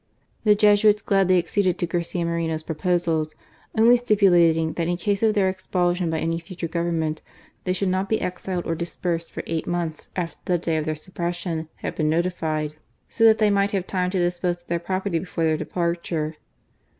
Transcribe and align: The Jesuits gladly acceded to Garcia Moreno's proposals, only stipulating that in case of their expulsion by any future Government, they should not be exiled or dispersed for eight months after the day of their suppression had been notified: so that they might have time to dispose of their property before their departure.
The 0.45 0.55
Jesuits 0.55 0.99
gladly 1.03 1.37
acceded 1.37 1.77
to 1.77 1.85
Garcia 1.85 2.25
Moreno's 2.25 2.63
proposals, 2.63 3.35
only 3.77 3.95
stipulating 3.95 4.73
that 4.73 4.87
in 4.87 4.97
case 4.97 5.21
of 5.21 5.35
their 5.35 5.47
expulsion 5.47 6.09
by 6.09 6.17
any 6.17 6.39
future 6.39 6.67
Government, 6.67 7.21
they 7.65 7.73
should 7.73 7.87
not 7.89 8.09
be 8.09 8.19
exiled 8.19 8.65
or 8.65 8.73
dispersed 8.73 9.29
for 9.29 9.43
eight 9.45 9.67
months 9.67 10.09
after 10.15 10.37
the 10.45 10.57
day 10.57 10.77
of 10.77 10.85
their 10.85 10.95
suppression 10.95 11.69
had 11.75 11.93
been 11.93 12.09
notified: 12.09 12.73
so 13.09 13.23
that 13.25 13.37
they 13.37 13.51
might 13.51 13.73
have 13.73 13.85
time 13.85 14.09
to 14.09 14.17
dispose 14.17 14.63
of 14.63 14.67
their 14.69 14.79
property 14.79 15.19
before 15.19 15.43
their 15.43 15.55
departure. 15.55 16.35